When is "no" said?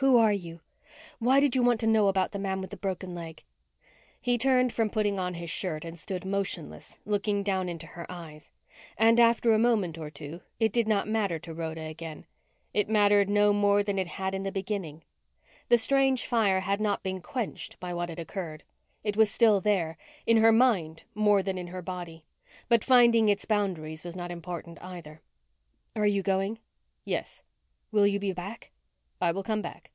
13.28-13.52